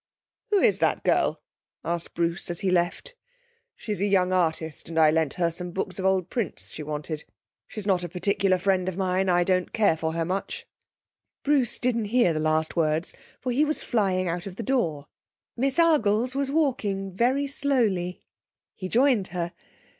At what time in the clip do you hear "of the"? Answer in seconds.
14.47-14.63